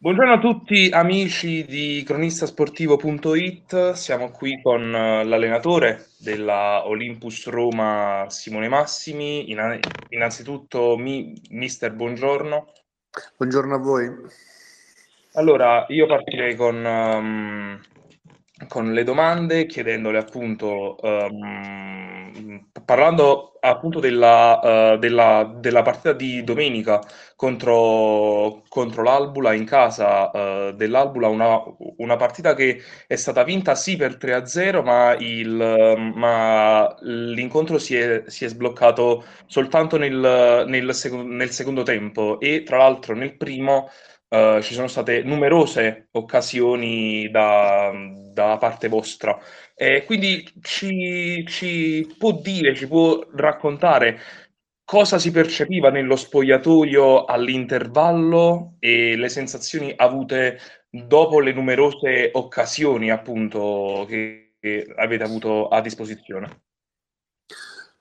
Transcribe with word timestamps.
Buongiorno 0.00 0.34
a 0.34 0.38
tutti 0.38 0.90
amici 0.92 1.64
di 1.64 2.04
cronistasportivo.it, 2.06 3.94
siamo 3.94 4.30
qui 4.30 4.62
con 4.62 4.94
eh, 4.94 5.24
l'allenatore 5.24 6.10
della 6.20 6.86
Olympus 6.86 7.48
Roma 7.48 8.24
Simone 8.28 8.68
Massimi, 8.68 9.50
innanzitutto 10.10 10.96
mi, 10.96 11.32
mister 11.50 11.92
buongiorno. 11.94 12.72
Buongiorno 13.38 13.74
a 13.74 13.78
voi. 13.78 14.08
Allora, 15.32 15.84
io 15.88 16.06
partirei 16.06 16.54
con, 16.54 16.76
um, 16.84 17.80
con 18.68 18.92
le 18.92 19.02
domande 19.02 19.66
chiedendole 19.66 20.18
appunto 20.18 20.96
um, 21.00 22.17
parlando 22.84 23.58
appunto 23.60 24.00
della, 24.00 24.94
uh, 24.94 24.98
della, 24.98 25.50
della, 25.56 25.82
partita 25.82 26.12
di 26.12 26.44
domenica 26.44 27.00
contro, 27.36 28.62
contro 28.68 29.02
l'Albula 29.02 29.52
in 29.52 29.64
casa 29.64 30.30
uh, 30.30 30.72
dell'Albula, 30.74 31.28
una, 31.28 31.60
una, 31.96 32.16
partita 32.16 32.54
che 32.54 32.80
è 33.06 33.16
stata 33.16 33.42
vinta 33.42 33.74
sì 33.74 33.96
per 33.96 34.16
3-0, 34.16 34.82
ma, 34.82 35.14
il, 35.18 36.12
ma 36.14 36.96
l'incontro 37.00 37.78
si 37.78 37.96
è, 37.96 38.24
si 38.26 38.44
è, 38.44 38.48
sbloccato 38.48 39.24
soltanto 39.46 39.96
nel, 39.96 40.64
nel, 40.66 40.94
sec- 40.94 41.12
nel 41.14 41.50
secondo 41.50 41.82
tempo 41.82 42.40
e 42.40 42.62
tra 42.62 42.78
l'altro 42.78 43.14
nel 43.14 43.36
primo 43.36 43.88
Uh, 44.30 44.60
ci 44.60 44.74
sono 44.74 44.88
state 44.88 45.22
numerose 45.22 46.08
occasioni 46.10 47.30
da, 47.30 47.90
da 48.30 48.58
parte 48.58 48.88
vostra. 48.88 49.38
Eh, 49.80 50.02
quindi 50.04 50.44
ci, 50.60 51.46
ci 51.46 52.12
può 52.18 52.32
dire, 52.32 52.74
ci 52.74 52.88
può 52.88 53.24
raccontare 53.34 54.18
cosa 54.84 55.18
si 55.20 55.30
percepiva 55.30 55.90
nello 55.90 56.16
spogliatoio 56.16 57.26
all'intervallo 57.26 58.74
e 58.80 59.14
le 59.16 59.28
sensazioni 59.28 59.92
avute 59.94 60.58
dopo 60.90 61.38
le 61.38 61.52
numerose 61.52 62.30
occasioni 62.32 63.10
appunto 63.10 64.04
che, 64.08 64.56
che 64.58 64.92
avete 64.96 65.22
avuto 65.22 65.68
a 65.68 65.80
disposizione? 65.80 66.62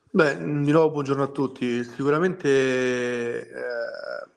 Beh, 0.09 0.36
di 0.38 0.72
nuovo 0.72 0.89
buongiorno 0.89 1.23
a 1.23 1.31
tutti. 1.31 1.84
Sicuramente 1.84 3.50
eh, 3.50 4.37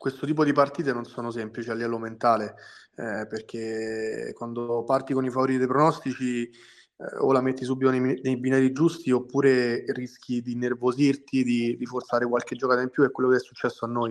questo 0.00 0.24
tipo 0.24 0.44
di 0.44 0.54
partite 0.54 0.94
non 0.94 1.04
sono 1.04 1.30
semplici 1.30 1.68
a 1.68 1.74
livello 1.74 1.98
mentale, 1.98 2.54
eh, 2.96 3.26
perché 3.28 4.32
quando 4.34 4.82
parti 4.82 5.12
con 5.12 5.26
i 5.26 5.30
favoriti 5.30 5.58
dei 5.58 5.66
pronostici 5.66 6.44
eh, 6.44 7.16
o 7.18 7.30
la 7.32 7.42
metti 7.42 7.66
subito 7.66 7.90
nei, 7.90 8.18
nei, 8.22 8.38
binari 8.38 8.72
giusti 8.72 9.10
oppure 9.10 9.84
rischi 9.88 10.40
di 10.40 10.56
nervosirti, 10.56 11.42
di, 11.42 11.76
di, 11.76 11.84
forzare 11.84 12.26
qualche 12.26 12.56
giocata 12.56 12.80
in 12.80 12.88
più, 12.88 13.04
è 13.04 13.10
quello 13.10 13.28
che 13.28 13.36
è 13.36 13.40
successo 13.40 13.84
a 13.84 13.88
noi. 13.88 14.10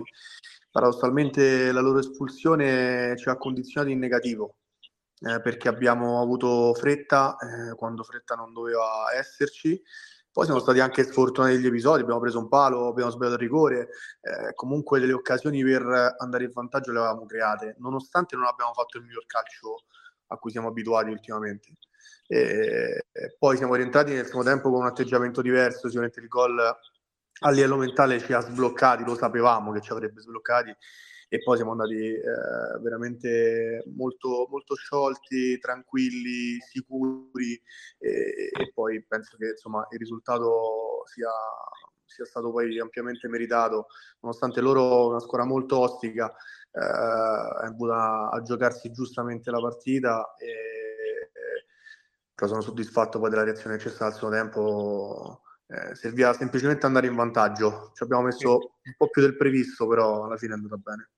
Paradossalmente 0.70 1.72
la 1.72 1.80
loro 1.80 1.98
espulsione 1.98 3.16
ci 3.16 3.28
ha 3.28 3.36
condizionati 3.36 3.90
in 3.90 3.98
negativo, 3.98 4.58
eh, 5.18 5.40
perché 5.40 5.66
abbiamo 5.66 6.22
avuto 6.22 6.72
fretta 6.74 7.36
eh, 7.36 7.74
quando 7.74 8.04
fretta 8.04 8.36
non 8.36 8.52
doveva 8.52 9.12
esserci 9.12 9.82
poi 10.32 10.44
siamo 10.44 10.60
stati 10.60 10.80
anche 10.80 11.04
sfortunati 11.04 11.54
negli 11.54 11.66
episodi, 11.66 12.02
abbiamo 12.02 12.20
preso 12.20 12.38
un 12.38 12.48
palo, 12.48 12.86
abbiamo 12.86 13.10
sbagliato 13.10 13.34
il 13.34 13.40
rigore, 13.40 13.88
eh, 14.20 14.54
comunque 14.54 15.00
delle 15.00 15.12
occasioni 15.12 15.62
per 15.62 16.14
andare 16.18 16.44
in 16.44 16.50
vantaggio 16.52 16.92
le 16.92 16.98
avevamo 16.98 17.26
create, 17.26 17.76
nonostante 17.78 18.36
non 18.36 18.46
abbiamo 18.46 18.72
fatto 18.72 18.98
il 18.98 19.04
miglior 19.04 19.26
calcio 19.26 19.84
a 20.28 20.36
cui 20.36 20.50
siamo 20.50 20.68
abituati 20.68 21.10
ultimamente. 21.10 21.76
E 22.28 23.04
poi 23.38 23.56
siamo 23.56 23.74
rientrati 23.74 24.12
nel 24.12 24.28
primo 24.28 24.44
tempo 24.44 24.70
con 24.70 24.80
un 24.80 24.86
atteggiamento 24.86 25.42
diverso, 25.42 25.88
sicuramente 25.88 26.20
il 26.20 26.28
gol 26.28 26.58
a 27.42 27.50
livello 27.50 27.76
mentale 27.76 28.20
ci 28.20 28.32
ha 28.32 28.40
sbloccati, 28.40 29.04
lo 29.04 29.16
sapevamo 29.16 29.72
che 29.72 29.80
ci 29.80 29.90
avrebbe 29.90 30.20
sbloccati 30.20 30.74
e 31.32 31.38
poi 31.44 31.54
siamo 31.54 31.70
andati 31.70 31.94
eh, 31.94 32.22
veramente 32.80 33.84
molto, 33.94 34.48
molto 34.50 34.74
sciolti, 34.74 35.60
tranquilli, 35.60 36.58
sicuri 36.60 37.52
e, 37.98 38.50
e, 38.52 38.72
poi 38.74 39.04
penso 39.06 39.36
che 39.36 39.50
insomma, 39.50 39.86
il 39.90 39.98
risultato 40.00 41.02
sia, 41.04 41.30
sia 42.04 42.24
stato 42.24 42.50
poi 42.50 42.80
ampiamente 42.80 43.28
meritato, 43.28 43.86
nonostante 44.22 44.60
loro 44.60 45.06
una 45.06 45.20
squadra 45.20 45.46
molto 45.46 45.78
ostica, 45.78 46.34
eh, 46.72 47.64
è 47.64 47.68
venuta 47.68 48.30
a 48.30 48.42
giocarsi 48.42 48.90
giustamente 48.90 49.52
la 49.52 49.60
partita 49.60 50.34
e, 50.36 51.30
però 52.34 52.48
sono 52.48 52.60
soddisfatto 52.60 53.20
poi 53.20 53.30
della 53.30 53.44
reazione 53.44 53.76
che 53.76 53.84
c'è 53.84 53.90
stata 53.90 54.12
al 54.12 54.16
suo 54.16 54.30
tempo. 54.30 55.42
Eh, 55.66 55.94
serviva 55.94 56.32
semplicemente 56.32 56.86
andare 56.86 57.06
in 57.06 57.14
vantaggio. 57.14 57.92
Ci 57.94 58.02
abbiamo 58.02 58.24
messo 58.24 58.56
un 58.82 58.94
po' 58.96 59.08
più 59.08 59.22
del 59.22 59.36
previsto, 59.36 59.86
però 59.86 60.24
alla 60.24 60.36
fine 60.36 60.54
è 60.54 60.56
andata 60.56 60.76
bene. 60.76 61.10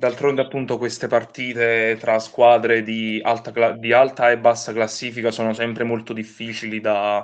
D'altronde, 0.00 0.40
appunto, 0.40 0.78
queste 0.78 1.08
partite 1.08 1.98
tra 2.00 2.18
squadre 2.18 2.82
di 2.82 3.20
alta, 3.22 3.72
di 3.72 3.92
alta 3.92 4.30
e 4.30 4.38
bassa 4.38 4.72
classifica 4.72 5.30
sono 5.30 5.52
sempre 5.52 5.84
molto 5.84 6.14
difficili 6.14 6.80
da, 6.80 7.18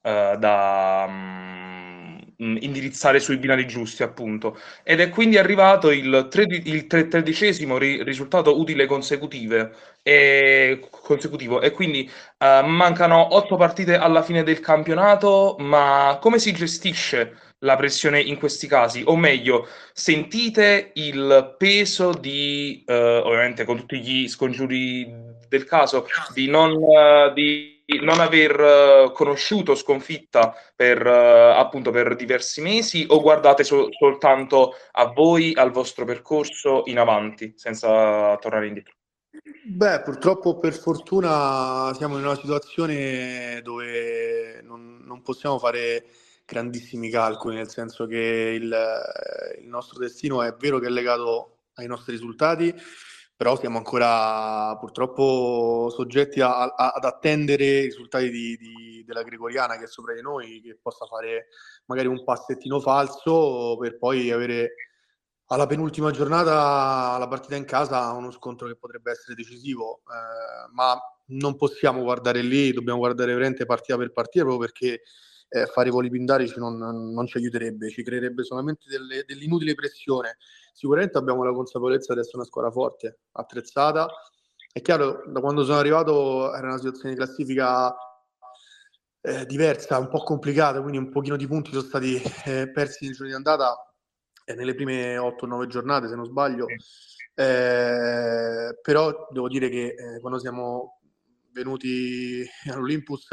uh, 0.00 0.38
da 0.38 1.04
um, 1.06 2.56
indirizzare 2.60 3.20
sui 3.20 3.36
binari 3.36 3.66
giusti, 3.66 4.02
appunto. 4.02 4.58
Ed 4.82 5.00
è 5.00 5.10
quindi 5.10 5.36
arrivato 5.36 5.90
il, 5.90 6.28
tredi- 6.30 6.62
il 6.64 6.86
tredicesimo 6.86 7.76
ri- 7.76 8.02
risultato 8.02 8.58
utile 8.58 8.86
consecutive 8.86 9.74
e, 10.02 10.88
consecutivo 10.90 11.60
e 11.60 11.70
quindi 11.72 12.10
uh, 12.38 12.64
mancano 12.66 13.34
otto 13.36 13.56
partite 13.56 13.96
alla 13.96 14.22
fine 14.22 14.42
del 14.42 14.60
campionato, 14.60 15.56
ma 15.58 16.16
come 16.18 16.38
si 16.38 16.52
gestisce? 16.52 17.51
La 17.62 17.76
pressione 17.76 18.20
in 18.20 18.38
questi 18.38 18.66
casi, 18.66 19.02
o 19.04 19.16
meglio, 19.16 19.66
sentite 19.92 20.90
il 20.94 21.54
peso 21.58 22.12
di, 22.12 22.82
eh, 22.86 23.18
ovviamente 23.18 23.64
con 23.64 23.78
tutti 23.78 24.00
gli 24.00 24.28
scongiuri 24.28 25.30
del 25.48 25.64
caso, 25.64 26.06
di 26.32 26.48
non, 26.48 26.72
uh, 26.72 27.32
di 27.34 27.84
non 28.00 28.20
aver 28.20 28.58
uh, 28.58 29.12
conosciuto 29.12 29.74
sconfitta 29.74 30.54
per, 30.74 31.04
uh, 31.04 31.58
appunto 31.58 31.90
per 31.90 32.16
diversi 32.16 32.62
mesi 32.62 33.04
o 33.06 33.20
guardate 33.20 33.62
so- 33.62 33.88
soltanto 33.90 34.74
a 34.92 35.12
voi, 35.12 35.52
al 35.54 35.70
vostro 35.70 36.06
percorso 36.06 36.84
in 36.86 36.98
avanti, 36.98 37.52
senza 37.54 38.36
tornare 38.38 38.68
indietro? 38.68 38.94
Beh, 39.64 40.00
purtroppo 40.00 40.58
per 40.58 40.72
fortuna 40.72 41.92
siamo 41.94 42.16
in 42.16 42.24
una 42.24 42.36
situazione 42.36 43.60
dove 43.62 44.60
non, 44.62 45.02
non 45.04 45.20
possiamo 45.20 45.58
fare 45.58 46.04
grandissimi 46.44 47.10
calcoli, 47.10 47.56
nel 47.56 47.68
senso 47.68 48.06
che 48.06 48.58
il, 48.60 48.76
il 49.60 49.68
nostro 49.68 49.98
destino 49.98 50.42
è 50.42 50.54
vero 50.54 50.78
che 50.78 50.86
è 50.86 50.90
legato 50.90 51.64
ai 51.74 51.86
nostri 51.86 52.12
risultati, 52.12 52.74
però 53.34 53.58
siamo 53.58 53.78
ancora 53.78 54.76
purtroppo 54.78 55.88
soggetti 55.90 56.40
a, 56.40 56.64
a, 56.64 56.90
ad 56.90 57.04
attendere 57.04 57.64
i 57.64 57.84
risultati 57.84 58.30
di, 58.30 58.56
di, 58.56 59.04
della 59.04 59.22
Gregoriana 59.22 59.76
che 59.78 59.84
è 59.84 59.88
sopra 59.88 60.14
di 60.14 60.20
noi, 60.20 60.60
che 60.60 60.78
possa 60.80 61.06
fare 61.06 61.48
magari 61.86 62.08
un 62.08 62.22
passettino 62.22 62.80
falso 62.80 63.76
per 63.80 63.98
poi 63.98 64.30
avere 64.30 64.74
alla 65.46 65.66
penultima 65.66 66.10
giornata 66.10 67.18
la 67.18 67.28
partita 67.28 67.56
in 67.56 67.64
casa 67.64 68.10
uno 68.12 68.30
scontro 68.30 68.66
che 68.68 68.76
potrebbe 68.76 69.10
essere 69.10 69.34
decisivo, 69.34 70.02
eh, 70.06 70.72
ma 70.72 70.98
non 71.26 71.56
possiamo 71.56 72.02
guardare 72.02 72.42
lì, 72.42 72.72
dobbiamo 72.72 73.00
guardare 73.00 73.32
veramente 73.32 73.66
partita 73.66 73.96
per 73.96 74.12
partita 74.12 74.44
proprio 74.44 74.66
perché 74.66 75.02
eh, 75.52 75.66
fare 75.66 75.88
i 75.88 75.92
voli 75.92 76.08
pindarici 76.08 76.58
non, 76.58 76.78
non, 76.78 77.26
ci 77.26 77.36
aiuterebbe, 77.36 77.90
ci 77.90 78.02
creerebbe 78.02 78.42
solamente 78.42 78.88
delle, 78.88 79.24
dell'inutile 79.26 79.74
pressione. 79.74 80.38
Sicuramente 80.72 81.18
abbiamo 81.18 81.44
la 81.44 81.52
consapevolezza 81.52 82.14
di 82.14 82.20
essere 82.20 82.38
una 82.38 82.46
squadra 82.46 82.70
forte, 82.70 83.18
attrezzata. 83.32 84.08
È 84.72 84.80
chiaro, 84.80 85.24
da 85.26 85.40
quando 85.40 85.64
sono 85.64 85.76
arrivato 85.76 86.54
era 86.54 86.68
una 86.68 86.78
situazione 86.78 87.10
di 87.10 87.20
classifica 87.20 87.94
eh, 89.20 89.44
diversa, 89.44 89.98
un 89.98 90.08
po' 90.08 90.22
complicata, 90.22 90.80
quindi 90.80 90.96
un 90.96 91.10
pochino 91.10 91.36
di 91.36 91.46
punti 91.46 91.70
sono 91.70 91.82
stati 91.82 92.20
eh, 92.46 92.70
persi 92.70 93.04
nei 93.04 93.12
giorni 93.12 93.28
di 93.28 93.36
andata 93.36 93.76
eh, 94.46 94.54
nelle 94.54 94.74
prime 94.74 95.16
8-9 95.16 95.66
giornate, 95.66 96.08
se 96.08 96.14
non 96.14 96.24
sbaglio. 96.24 96.64
Eh, 97.34 98.78
però 98.80 99.28
devo 99.30 99.48
dire 99.48 99.68
che 99.68 99.94
eh, 99.96 100.20
quando 100.20 100.38
siamo 100.38 101.01
venuti 101.52 102.44
all'Olympus 102.70 103.28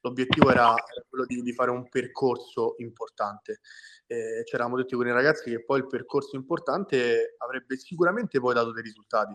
l'obiettivo 0.00 0.50
era, 0.50 0.68
era 0.68 1.04
quello 1.08 1.24
di, 1.26 1.42
di, 1.42 1.52
fare 1.52 1.70
un 1.70 1.88
percorso 1.88 2.74
importante. 2.78 3.60
Eh, 4.06 4.42
ci 4.44 4.54
eravamo 4.54 4.76
detti 4.76 4.96
con 4.96 5.06
i 5.06 5.12
ragazzi 5.12 5.50
che 5.50 5.64
poi 5.64 5.78
il 5.78 5.86
percorso 5.86 6.36
importante 6.36 7.36
avrebbe 7.38 7.76
sicuramente 7.76 8.40
poi 8.40 8.54
dato 8.54 8.72
dei 8.72 8.82
risultati, 8.82 9.34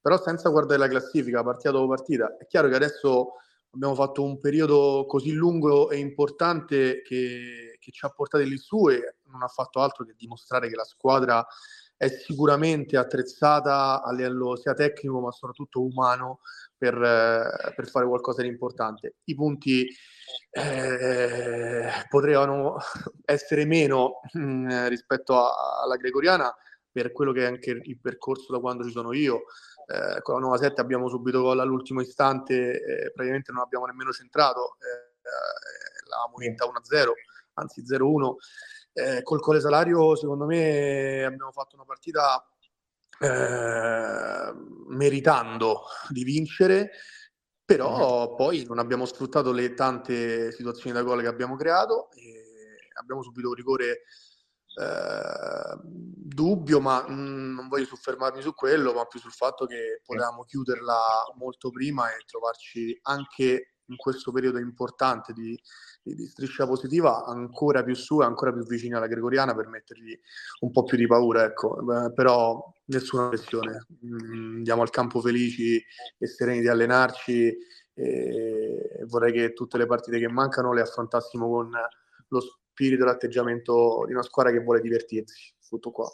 però 0.00 0.20
senza 0.20 0.48
guardare 0.50 0.80
la 0.80 0.88
classifica 0.88 1.42
partita 1.42 1.70
dopo 1.70 1.88
partita. 1.88 2.36
È 2.36 2.46
chiaro 2.46 2.68
che 2.68 2.74
adesso 2.74 3.34
abbiamo 3.70 3.94
fatto 3.94 4.24
un 4.24 4.40
periodo 4.40 5.04
così 5.06 5.32
lungo 5.32 5.90
e 5.90 5.98
importante 5.98 7.02
che, 7.02 7.76
che 7.78 7.90
ci 7.90 8.04
ha 8.04 8.08
portati 8.08 8.48
lì 8.48 8.56
su 8.56 8.88
e 8.88 9.16
non 9.26 9.42
ha 9.42 9.48
fatto 9.48 9.80
altro 9.80 10.04
che 10.04 10.14
dimostrare 10.16 10.68
che 10.68 10.76
la 10.76 10.84
squadra 10.84 11.46
è 11.96 12.08
sicuramente 12.08 12.96
attrezzata 12.96 14.02
a 14.02 14.12
livello 14.12 14.56
sia 14.56 14.74
tecnico 14.74 15.20
ma 15.20 15.30
soprattutto 15.32 15.82
umano 15.82 16.40
per, 16.76 16.94
eh, 16.94 17.72
per 17.74 17.88
fare 17.88 18.06
qualcosa 18.06 18.42
di 18.42 18.48
importante. 18.48 19.16
I 19.24 19.34
punti 19.34 19.88
eh, 20.50 21.88
potevano 22.08 22.76
essere 23.24 23.64
meno 23.64 24.20
mh, 24.32 24.40
mm, 24.40 24.86
rispetto 24.88 25.38
a, 25.38 25.82
alla 25.82 25.96
Gregoriana, 25.96 26.54
per 26.96 27.12
quello 27.12 27.32
che 27.32 27.42
è 27.42 27.46
anche 27.46 27.78
il 27.82 28.00
percorso 28.00 28.52
da 28.52 28.58
quando 28.58 28.82
ci 28.84 28.90
sono 28.90 29.12
io. 29.12 29.44
Eh, 29.86 30.22
con 30.22 30.36
la 30.36 30.40
nuova 30.40 30.56
7 30.56 30.80
abbiamo 30.80 31.08
subito 31.08 31.42
gol 31.42 31.60
all'ultimo 31.60 32.00
istante, 32.00 32.82
eh, 32.82 33.12
praticamente 33.12 33.52
non 33.52 33.60
abbiamo 33.60 33.84
nemmeno 33.84 34.12
centrato, 34.12 34.76
eh, 34.80 36.08
l'avevamo 36.08 36.36
vinta 36.38 36.64
1-0, 36.64 37.12
anzi 37.54 37.82
0-1. 37.82 38.36
Eh, 38.98 39.22
col 39.22 39.40
Cole 39.40 39.60
Salario, 39.60 40.16
secondo 40.16 40.46
me, 40.46 41.22
abbiamo 41.22 41.52
fatto 41.52 41.76
una 41.76 41.84
partita 41.84 42.42
eh, 43.20 44.54
meritando 44.88 45.82
di 46.08 46.24
vincere, 46.24 46.92
però 47.62 48.34
poi 48.34 48.64
non 48.64 48.78
abbiamo 48.78 49.04
sfruttato 49.04 49.52
le 49.52 49.74
tante 49.74 50.50
situazioni 50.50 50.96
da 50.96 51.02
gol 51.02 51.20
che 51.20 51.26
abbiamo 51.26 51.56
creato. 51.56 52.08
abbiamo 52.98 53.22
subito 53.22 53.48
un 53.48 53.54
rigore 53.54 54.04
eh, 54.78 55.78
dubbio, 55.82 56.80
ma 56.80 57.06
mh, 57.06 57.12
mm, 57.12 57.54
non 57.54 57.68
voglio 57.68 57.84
soffermarmi 57.84 58.40
su 58.40 58.54
quello, 58.54 58.94
ma 58.94 59.04
più 59.04 59.20
sul 59.20 59.32
fatto 59.32 59.66
che 59.66 60.00
potevamo 60.06 60.44
chiuderla 60.44 61.34
molto 61.36 61.68
prima 61.70 62.08
e 62.14 62.24
trovarci 62.24 62.98
anche 63.02 63.75
in 63.88 63.96
questo 63.96 64.32
periodo 64.32 64.58
importante 64.58 65.32
di, 65.32 65.58
di, 66.02 66.14
di 66.14 66.26
striscia 66.26 66.66
positiva 66.66 67.24
ancora 67.24 67.82
più 67.82 67.94
su 67.94 68.20
e 68.20 68.24
ancora 68.24 68.52
più 68.52 68.64
vicini 68.64 68.94
alla 68.94 69.06
Gregoriana 69.06 69.54
per 69.54 69.68
mettergli 69.68 70.18
un 70.60 70.70
po' 70.70 70.84
più 70.84 70.96
di 70.96 71.06
paura, 71.06 71.44
ecco. 71.44 71.78
Beh, 71.82 72.12
però 72.12 72.62
nessuna 72.86 73.28
pressione, 73.28 73.86
mm, 74.04 74.56
andiamo 74.56 74.82
al 74.82 74.90
campo 74.90 75.20
felici 75.20 75.82
e 76.18 76.26
sereni 76.26 76.60
di 76.60 76.68
allenarci 76.68 77.56
e 77.98 79.04
vorrei 79.06 79.32
che 79.32 79.52
tutte 79.54 79.78
le 79.78 79.86
partite 79.86 80.18
che 80.18 80.28
mancano 80.28 80.72
le 80.74 80.82
affrontassimo 80.82 81.48
con 81.48 81.70
lo 82.28 82.40
spirito 82.40 83.02
e 83.02 83.06
l'atteggiamento 83.06 84.04
di 84.06 84.12
una 84.12 84.22
squadra 84.22 84.52
che 84.52 84.62
vuole 84.62 84.80
divertirsi. 84.80 85.54
Tutto 85.68 85.90
qua. 85.90 86.10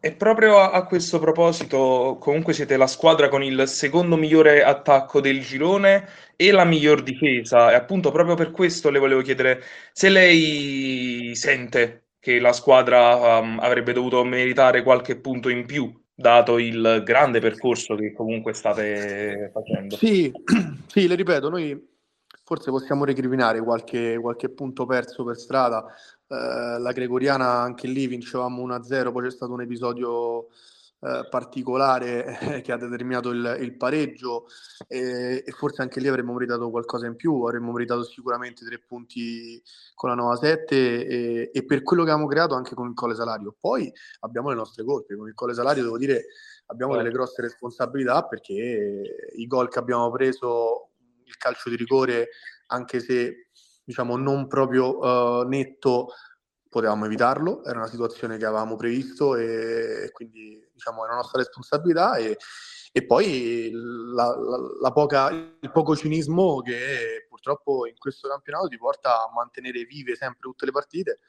E 0.00 0.12
proprio 0.12 0.58
a, 0.58 0.72
a, 0.72 0.84
questo 0.86 1.18
proposito, 1.18 2.16
comunque 2.20 2.52
siete 2.52 2.76
la 2.76 2.86
squadra 2.86 3.28
con 3.28 3.42
il 3.42 3.68
secondo 3.68 4.16
migliore 4.16 4.62
attacco 4.62 5.20
del 5.20 5.40
girone 5.40 6.06
e 6.36 6.50
la 6.50 6.64
miglior 6.64 7.02
difesa. 7.02 7.70
E 7.70 7.74
appunto 7.74 8.10
proprio 8.10 8.34
per 8.34 8.50
questo 8.50 8.90
le 8.90 8.98
volevo 8.98 9.22
chiedere 9.22 9.62
se 9.92 10.08
lei 10.08 11.32
sente 11.34 12.08
che 12.18 12.40
la 12.40 12.52
squadra 12.52 13.38
um, 13.38 13.58
avrebbe 13.60 13.92
dovuto 13.92 14.24
meritare 14.24 14.82
qualche 14.82 15.16
punto 15.18 15.48
in 15.48 15.64
più, 15.64 15.92
dato 16.12 16.58
il 16.58 17.02
grande 17.04 17.38
percorso 17.38 17.94
che 17.94 18.12
comunque 18.12 18.54
state 18.54 19.50
facendo. 19.52 19.96
Sì, 19.96 20.30
sì 20.86 21.06
le 21.06 21.14
ripeto, 21.14 21.48
noi 21.48 21.96
forse 22.48 22.70
possiamo 22.70 23.04
recriminare 23.04 23.60
qualche, 23.60 24.16
qualche 24.18 24.48
punto 24.48 24.86
perso 24.86 25.22
per 25.22 25.36
strada. 25.36 25.84
Eh, 26.26 26.78
la 26.78 26.92
Gregoriana 26.92 27.60
anche 27.60 27.86
lì 27.86 28.06
vincevamo 28.06 28.66
1-0, 28.66 29.12
poi 29.12 29.24
c'è 29.24 29.30
stato 29.30 29.52
un 29.52 29.60
episodio 29.60 30.46
eh, 31.00 31.26
particolare 31.28 32.38
eh, 32.40 32.60
che 32.62 32.72
ha 32.72 32.78
determinato 32.78 33.28
il, 33.28 33.58
il 33.60 33.76
pareggio 33.76 34.46
e, 34.86 35.44
e, 35.44 35.50
forse 35.52 35.82
anche 35.82 36.00
lì 36.00 36.08
avremmo 36.08 36.32
meritato 36.32 36.70
qualcosa 36.70 37.04
in 37.04 37.16
più, 37.16 37.42
avremmo 37.42 37.70
meritato 37.70 38.02
sicuramente 38.02 38.64
tre 38.64 38.78
punti 38.78 39.62
con 39.94 40.08
la 40.08 40.14
nuova 40.14 40.36
7 40.36 41.06
e, 41.06 41.50
e 41.52 41.64
per 41.66 41.82
quello 41.82 42.02
che 42.02 42.10
abbiamo 42.10 42.30
creato 42.30 42.54
anche 42.54 42.74
con 42.74 42.88
il 42.88 42.94
Colle 42.94 43.14
Salario. 43.14 43.54
Poi 43.60 43.92
abbiamo 44.20 44.48
le 44.48 44.54
nostre 44.54 44.84
colpe, 44.84 45.16
con 45.16 45.28
il 45.28 45.34
Colle 45.34 45.52
Salario 45.52 45.82
devo 45.82 45.98
dire 45.98 46.24
abbiamo 46.68 46.92
delle 46.92 47.10
certo. 47.10 47.18
grosse 47.18 47.42
responsabilità 47.42 48.24
perché 48.24 49.28
i 49.36 49.46
gol 49.46 49.68
che 49.68 49.78
abbiamo 49.78 50.10
preso 50.10 50.87
il 51.28 51.36
calcio 51.36 51.68
di 51.68 51.76
rigore, 51.76 52.28
anche 52.66 53.00
se 53.00 53.48
diciamo 53.84 54.16
non 54.16 54.46
proprio 54.48 54.98
uh, 54.98 55.46
netto, 55.46 56.08
potevamo 56.68 57.06
evitarlo, 57.06 57.64
era 57.64 57.78
una 57.78 57.88
situazione 57.88 58.36
che 58.36 58.44
avevamo 58.44 58.76
previsto 58.76 59.36
e 59.36 60.10
quindi 60.12 60.62
diciamo 60.72 61.04
era 61.04 61.14
nostra 61.14 61.38
responsabilità 61.38 62.16
e, 62.16 62.36
e 62.92 63.06
poi 63.06 63.70
la, 63.72 64.26
la, 64.36 64.58
la 64.82 64.92
poca, 64.92 65.30
il 65.30 65.70
poco 65.72 65.96
cinismo 65.96 66.60
che 66.60 67.26
purtroppo 67.28 67.86
in 67.86 67.96
questo 67.96 68.28
campionato 68.28 68.68
ti 68.68 68.76
porta 68.76 69.24
a 69.24 69.32
mantenere 69.34 69.84
vive 69.84 70.14
sempre 70.14 70.40
tutte 70.40 70.66
le 70.66 70.72
partite. 70.72 71.20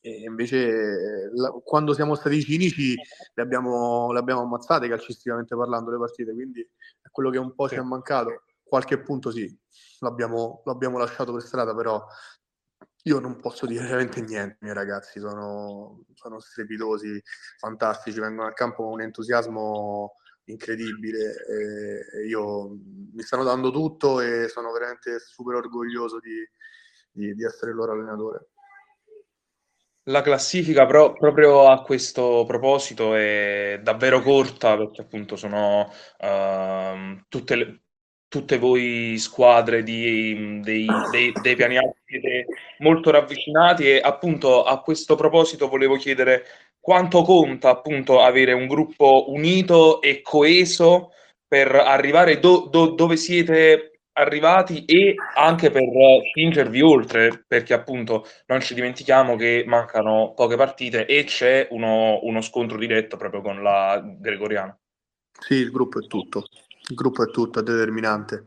E 0.00 0.20
invece 0.20 1.32
la, 1.34 1.50
quando 1.64 1.92
siamo 1.92 2.14
stati 2.14 2.40
cinici 2.40 2.94
le 3.34 3.42
abbiamo, 3.42 4.12
le 4.12 4.20
abbiamo 4.20 4.42
ammazzate 4.42 4.88
calcisticamente 4.88 5.56
parlando 5.56 5.90
le 5.90 5.98
partite, 5.98 6.32
quindi 6.32 6.60
è 6.60 7.10
quello 7.10 7.30
che 7.30 7.38
un 7.38 7.54
po' 7.54 7.66
sì. 7.66 7.74
ci 7.74 7.80
è 7.80 7.82
mancato 7.82 8.44
qualche 8.66 9.00
punto 9.00 9.30
sì, 9.30 9.54
l'abbiamo, 10.00 10.62
l'abbiamo 10.64 10.98
lasciato 10.98 11.32
per 11.32 11.42
strada, 11.42 11.74
però 11.74 12.04
io 13.04 13.20
non 13.20 13.38
posso 13.40 13.66
dire 13.66 13.84
veramente 13.84 14.20
niente, 14.20 14.54
i 14.54 14.64
miei 14.64 14.74
ragazzi 14.74 15.20
sono, 15.20 16.04
sono 16.14 16.40
strepitosi, 16.40 17.22
fantastici, 17.58 18.18
vengono 18.18 18.48
al 18.48 18.54
campo 18.54 18.82
con 18.82 18.92
un 18.92 19.02
entusiasmo 19.02 20.14
incredibile 20.46 21.34
io 22.28 22.68
mi 22.68 23.22
stanno 23.22 23.44
dando 23.44 23.70
tutto 23.70 24.20
e 24.20 24.48
sono 24.48 24.72
veramente 24.72 25.18
super 25.18 25.56
orgoglioso 25.56 26.18
di, 26.20 26.36
di, 27.10 27.34
di 27.34 27.44
essere 27.44 27.70
il 27.70 27.76
loro 27.76 27.92
allenatore. 27.92 28.48
La 30.08 30.22
classifica 30.22 30.86
pro- 30.86 31.14
proprio 31.14 31.68
a 31.68 31.82
questo 31.82 32.44
proposito 32.46 33.16
è 33.16 33.80
davvero 33.82 34.22
corta 34.22 34.76
perché 34.76 35.00
appunto 35.00 35.34
sono 35.34 35.90
uh, 36.20 37.24
tutte 37.28 37.56
le, 37.56 37.85
tutte 38.36 38.58
voi 38.58 39.16
squadre 39.18 39.82
di, 39.82 40.60
dei, 40.62 40.86
dei, 41.10 41.32
dei 41.40 41.56
piani 41.56 41.78
siete 42.04 42.44
molto 42.78 43.10
ravvicinati 43.10 43.88
e 43.88 43.98
appunto 43.98 44.62
a 44.64 44.80
questo 44.82 45.14
proposito 45.14 45.68
volevo 45.68 45.96
chiedere 45.96 46.44
quanto 46.78 47.22
conta 47.22 47.70
appunto 47.70 48.20
avere 48.20 48.52
un 48.52 48.66
gruppo 48.66 49.30
unito 49.30 50.02
e 50.02 50.20
coeso 50.20 51.12
per 51.48 51.74
arrivare 51.74 52.38
do, 52.38 52.68
do, 52.70 52.88
dove 52.88 53.16
siete 53.16 54.00
arrivati 54.12 54.84
e 54.84 55.14
anche 55.34 55.70
per 55.70 55.82
spingervi 56.28 56.82
oltre, 56.82 57.44
perché 57.46 57.72
appunto 57.72 58.26
non 58.46 58.60
ci 58.60 58.74
dimentichiamo 58.74 59.34
che 59.36 59.64
mancano 59.66 60.32
poche 60.34 60.56
partite 60.56 61.06
e 61.06 61.24
c'è 61.24 61.68
uno, 61.70 62.20
uno 62.22 62.40
scontro 62.42 62.76
diretto 62.76 63.16
proprio 63.16 63.40
con 63.40 63.62
la 63.62 64.02
Gregoriana. 64.04 64.78
Sì, 65.38 65.54
il 65.54 65.70
gruppo 65.70 66.02
è 66.02 66.06
tutto. 66.06 66.44
Il 66.88 66.94
gruppo 66.94 67.24
è 67.24 67.30
tutto, 67.30 67.60
è 67.60 67.62
determinante. 67.62 68.46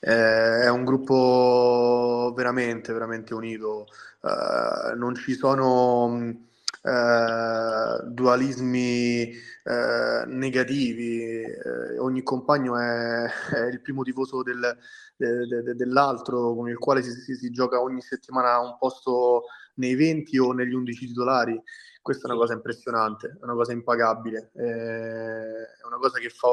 Eh, 0.00 0.62
è 0.62 0.68
un 0.70 0.84
gruppo 0.84 2.32
veramente, 2.34 2.92
veramente 2.92 3.32
unito. 3.34 3.86
Eh, 4.22 4.94
non 4.96 5.14
ci 5.14 5.34
sono 5.34 6.48
eh, 6.82 8.00
dualismi 8.06 9.30
eh, 9.62 10.24
negativi. 10.26 11.22
Eh, 11.22 11.98
ogni 11.98 12.22
compagno 12.22 12.76
è, 12.76 13.26
è, 13.54 13.66
il 13.66 13.80
primo 13.80 14.02
tifoso 14.02 14.42
del, 14.42 14.76
de, 15.16 15.46
de, 15.46 15.74
dell'altro, 15.74 16.54
con 16.54 16.68
il 16.68 16.78
quale 16.78 17.02
si, 17.02 17.12
si, 17.12 17.36
si 17.36 17.50
gioca 17.50 17.80
ogni 17.80 18.00
settimana 18.00 18.58
un 18.58 18.76
posto 18.78 19.44
nei 19.74 19.94
20 19.94 20.38
o 20.38 20.52
negli 20.52 20.74
11 20.74 21.06
titolari. 21.06 21.62
Questa 22.02 22.26
è 22.26 22.30
una 22.30 22.40
cosa 22.40 22.54
impressionante, 22.54 23.28
è 23.40 23.44
una 23.44 23.54
cosa 23.54 23.72
impagabile, 23.72 24.50
eh, 24.54 24.64
è 24.64 25.86
una 25.86 25.98
cosa 25.98 26.18
che 26.18 26.30
fa 26.30 26.48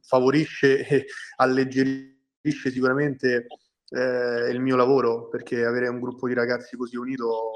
favorisce 0.00 0.86
e 0.86 1.06
alleggerisce 1.36 2.70
sicuramente 2.70 3.46
eh, 3.90 4.50
il 4.50 4.60
mio 4.60 4.76
lavoro, 4.76 5.28
perché 5.28 5.64
avere 5.64 5.88
un 5.88 6.00
gruppo 6.00 6.28
di 6.28 6.34
ragazzi 6.34 6.76
così 6.76 6.96
unito 6.96 7.52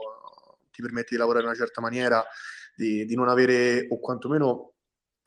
ti 0.71 0.83
permette 0.83 1.09
di 1.11 1.17
lavorare 1.17 1.45
in 1.45 1.51
una 1.51 1.59
certa 1.59 1.81
maniera, 1.81 2.25
di, 2.77 3.05
di 3.05 3.15
non 3.15 3.29
avere, 3.29 3.87
o 3.89 3.99
quantomeno 3.99 4.75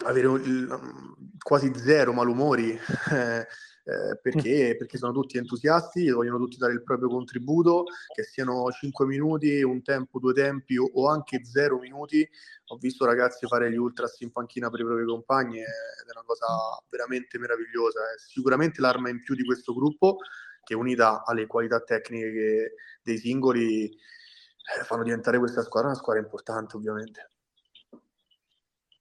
avere 0.06 0.28
il, 0.28 1.38
quasi 1.42 1.72
zero 1.76 2.14
malumori. 2.14 2.72
Eh, 3.12 3.46
eh, 3.84 4.18
perché, 4.22 4.76
perché 4.78 4.98
sono 4.98 5.12
tutti 5.12 5.38
entusiasti, 5.38 6.10
vogliono 6.10 6.38
tutti 6.38 6.58
dare 6.58 6.74
il 6.74 6.84
proprio 6.84 7.10
contributo, 7.10 7.86
che 8.14 8.24
siano 8.24 8.70
5 8.72 9.06
minuti, 9.06 9.62
un 9.64 9.82
tempo, 9.82 10.20
due 10.20 10.34
tempi 10.34 10.78
o, 10.78 10.90
o 10.94 11.08
anche 11.08 11.44
0 11.44 11.80
minuti. 11.80 12.28
Ho 12.68 12.78
visto 12.78 13.06
ragazzi 13.06 13.48
fare 13.48 13.72
gli 13.72 13.78
ultras 13.78 14.20
in 14.22 14.32
panchina 14.32 14.70
per 14.70 14.82
i 14.82 14.84
propri 14.84 15.06
compagni 15.06 15.60
ed 15.60 15.66
è 15.66 16.12
una 16.14 16.24
cosa 16.26 16.46
veramente 16.90 17.38
meravigliosa. 17.38 18.00
È 18.02 18.20
sicuramente 18.20 18.82
l'arma 18.82 19.10
in 19.10 19.22
più 19.22 19.36
di 19.36 19.44
questo 19.44 19.74
gruppo 19.74 20.18
che 20.64 20.76
unita 20.76 21.24
alle 21.26 21.48
qualità 21.48 21.82
tecniche 21.82 22.32
che, 22.32 22.74
dei 23.02 23.18
singoli 23.18 23.86
eh, 23.86 24.84
fanno 24.84 25.04
diventare 25.04 25.40
questa 25.40 25.64
squadra 25.64 25.90
una 25.90 25.98
squadra 25.98 26.22
importante 26.22 26.76
ovviamente. 26.78 27.30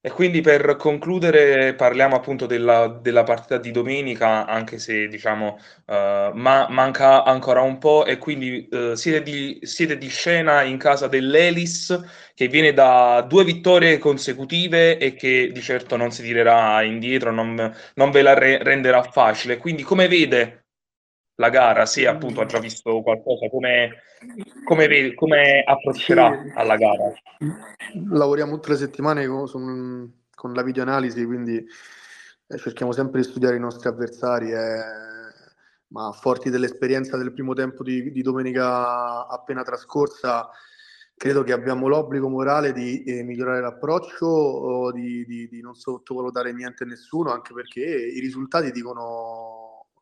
E 0.02 0.10
quindi 0.10 0.40
per 0.40 0.76
concludere 0.76 1.74
parliamo 1.74 2.16
appunto 2.16 2.46
della, 2.46 2.88
della 2.88 3.22
partita 3.22 3.58
di 3.58 3.70
domenica, 3.70 4.46
anche 4.46 4.78
se 4.78 5.08
diciamo 5.08 5.58
uh, 5.86 5.92
ma, 6.32 6.66
manca 6.70 7.22
ancora 7.22 7.60
un 7.60 7.76
po' 7.76 8.06
e 8.06 8.16
quindi 8.16 8.66
uh, 8.70 8.94
siete, 8.94 9.22
di, 9.22 9.58
siete, 9.60 9.98
di, 9.98 10.08
scena 10.08 10.62
in 10.62 10.78
casa 10.78 11.06
dell'Elis 11.06 12.00
che 12.34 12.48
viene 12.48 12.72
da 12.72 13.20
due 13.28 13.44
vittorie 13.44 13.98
consecutive 13.98 14.96
e 14.96 15.12
che 15.14 15.50
di 15.52 15.60
certo 15.60 15.96
non 15.96 16.10
si 16.10 16.22
tirerà 16.22 16.82
indietro, 16.82 17.30
non, 17.30 17.54
non 17.94 18.10
ve 18.10 18.22
la 18.22 18.32
re- 18.32 18.62
renderà 18.62 19.02
facile. 19.02 19.58
Quindi 19.58 19.82
come 19.82 20.08
vede 20.08 20.64
la 21.40 21.48
gara, 21.48 21.86
se 21.86 22.06
appunto 22.06 22.42
ha 22.42 22.46
già 22.46 22.58
visto 22.58 23.00
qualcosa, 23.00 23.48
come, 23.48 24.02
come, 24.62 25.14
come 25.14 25.62
approccerà 25.66 26.42
sì. 26.44 26.52
alla 26.54 26.76
gara? 26.76 27.12
Lavoriamo 28.10 28.52
tutte 28.54 28.72
le 28.72 28.76
settimane 28.76 29.26
con, 29.26 30.12
con 30.34 30.52
la 30.52 30.62
videoanalisi, 30.62 31.24
quindi 31.24 31.56
eh, 31.56 32.58
cerchiamo 32.58 32.92
sempre 32.92 33.22
di 33.22 33.26
studiare 33.26 33.56
i 33.56 33.60
nostri 33.60 33.88
avversari. 33.88 34.52
Eh, 34.52 35.08
ma 35.88 36.12
forti 36.12 36.50
dell'esperienza 36.50 37.16
del 37.16 37.32
primo 37.32 37.52
tempo 37.52 37.82
di, 37.82 38.12
di 38.12 38.22
domenica 38.22 39.26
appena 39.26 39.64
trascorsa, 39.64 40.48
credo 41.16 41.42
che 41.42 41.52
abbiamo 41.52 41.88
l'obbligo 41.88 42.28
morale 42.28 42.72
di 42.72 43.02
eh, 43.02 43.24
migliorare 43.24 43.60
l'approccio, 43.60 44.92
di, 44.92 45.24
di, 45.24 45.48
di, 45.48 45.60
non 45.60 45.74
sottovalutare 45.74 46.52
niente 46.52 46.84
a 46.84 46.86
nessuno, 46.86 47.32
anche 47.32 47.52
perché 47.52 47.80
i 47.80 48.20
risultati 48.20 48.70
dicono, 48.70 49.59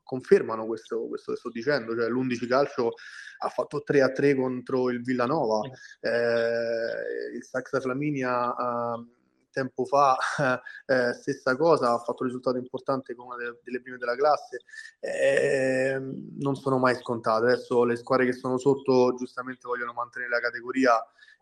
confermano 0.09 0.65
questo, 0.65 1.07
questo 1.07 1.33
che 1.33 1.38
sto 1.38 1.50
dicendo, 1.50 1.95
cioè 1.95 2.09
l'11 2.09 2.49
calcio 2.49 2.93
ha 3.41 3.49
fatto 3.50 3.83
3 3.83 4.00
a 4.00 4.11
3 4.11 4.35
contro 4.35 4.88
il 4.88 5.03
Villanova, 5.03 5.61
eh, 6.00 7.37
il 7.37 7.45
Saxa 7.45 7.79
Flaminia 7.79 8.57
ha 8.57 9.05
tempo 9.50 9.85
fa 9.85 10.17
eh, 10.87 11.12
stessa 11.14 11.57
cosa, 11.57 11.93
ha 11.93 11.99
fatto 11.99 12.23
un 12.23 12.28
risultato 12.28 12.59
importante 12.59 13.14
con 13.14 13.26
una 13.26 13.37
delle, 13.37 13.59
delle 13.62 13.81
prime 13.81 13.99
della 13.99 14.17
classe, 14.17 14.62
eh, 15.00 16.00
non 16.38 16.55
sono 16.57 16.78
mai 16.78 16.95
scontate. 16.97 17.47
Adesso 17.47 17.85
le 17.85 17.97
squadre 17.97 18.26
che 18.26 18.33
sono 18.33 18.59
sotto 18.59 19.14
giustamente 19.17 19.67
vogliono 19.67 19.93
mantenere 19.93 20.31
la 20.31 20.40
categoria 20.40 20.93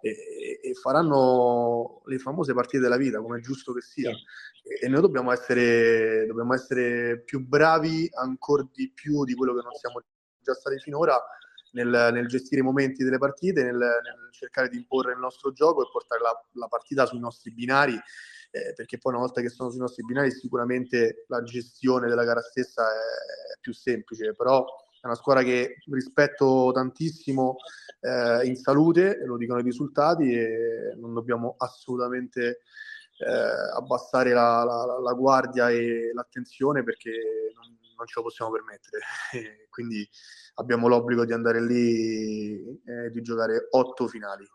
e, 0.01 0.61
e 0.63 0.75
faranno 0.75 2.03
le 2.05 2.19
famose 2.19 2.53
partite 2.55 2.83
della 2.83 2.97
vita, 2.97 3.21
come 3.21 3.39
è 3.39 3.41
giusto 3.41 3.73
che 3.73 3.81
sia. 3.81 4.11
E, 4.63 4.89
noi 4.89 5.01
dobbiamo 5.01 5.33
essere, 5.33 6.27
dobbiamo 6.27 6.55
essere 6.55 7.23
più 7.23 7.45
bravi 7.45 8.09
ancora 8.15 8.67
di 8.73 8.91
più 8.93 9.25
di 9.25 9.35
quello 9.35 9.55
che 9.55 9.63
non 9.63 9.73
siamo 9.75 10.03
già 10.41 10.55
stati 10.55 10.79
finora 10.79 11.21
nel, 11.77 12.11
nel, 12.13 12.27
gestire 12.27 12.63
i 12.63 12.65
momenti 12.65 13.05
delle 13.05 13.19
partite, 13.19 13.63
nel, 13.63 13.77
nel, 13.77 14.29
cercare 14.31 14.69
di 14.69 14.77
imporre 14.77 15.13
il 15.13 15.19
nostro 15.19 15.53
gioco 15.53 15.83
e 15.83 15.89
portare 15.91 16.23
la, 16.23 16.33
la 16.53 16.69
partita 16.69 17.07
sui 17.07 17.19
nostri 17.19 17.53
binari, 17.53 17.95
eh, 18.51 18.73
perché 18.75 18.99
poi 18.99 19.13
una 19.13 19.23
volta 19.23 19.41
che 19.41 19.51
sono 19.51 19.71
sui 19.71 19.79
nostri 19.79 20.05
binari 20.05 20.31
sicuramente 20.31 21.25
la 21.29 21.43
gestione 21.43 22.09
della 22.09 22.25
gara 22.25 22.41
stessa 22.41 22.83
è, 22.83 23.59
più 23.61 23.73
semplice, 23.75 24.33
però 24.35 24.65
è 25.01 25.07
una 25.07 25.15
squadra 25.15 25.43
che 25.43 25.77
rispetto 25.91 26.71
tantissimo 26.73 27.57
eh, 28.01 28.47
in 28.47 28.57
salute, 28.57 29.23
lo 29.25 29.37
dicono 29.37 29.61
i 29.61 29.65
risultati, 29.65 30.33
e 30.33 30.95
non 30.97 31.13
dobbiamo 31.13 31.57
assolutamente 31.59 32.61
eh, 33.19 33.75
abbassare 33.75 34.33
la, 34.33 34.65
la, 34.65 34.99
la, 35.01 35.13
guardia 35.13 35.71
e 35.71 36.11
l'attenzione 36.13 36.83
perché 36.83 37.53
non, 37.55 37.77
non 37.97 38.07
ce 38.07 38.15
lo 38.17 38.23
possiamo 38.23 38.51
permettere. 38.51 39.01
Quindi 39.71 40.09
abbiamo 40.55 40.89
l'obbligo 40.89 41.25
di 41.25 41.33
andare 41.33 41.63
lì 41.63 42.81
e 42.85 43.11
di 43.11 43.23
giocare 43.23 43.69
otto 43.71 44.07
finali. 44.09 44.47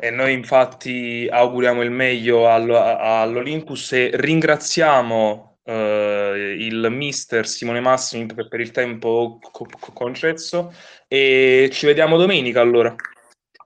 E 0.00 0.10
noi 0.10 0.32
infatti 0.32 1.28
auguriamo 1.30 1.82
il 1.82 1.90
meglio 1.90 2.48
all'Olympus 2.48 3.92
e 3.92 4.10
ringraziamo 4.14 5.58
eh, 5.64 6.56
il 6.58 6.88
mister 6.90 7.46
Simone 7.46 7.80
Massimi 7.80 8.26
per, 8.26 8.48
per 8.48 8.60
il 8.60 8.70
tempo 8.70 9.38
co- 9.40 9.66
concesso 9.92 10.72
e 11.08 11.68
ci 11.72 11.86
vediamo 11.86 12.16
domenica 12.16 12.60
allora. 12.60 12.94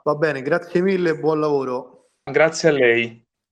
Va 0.05 0.15
bene, 0.15 0.43
grazie 0.43 0.81
mille 0.81 1.11
e 1.11 1.19
buon 1.19 1.39
lavoro. 1.39 2.11
Grazie 2.25 2.69
a 2.71 2.73
lei. 2.73 3.22